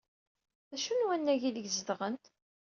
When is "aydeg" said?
1.47-1.67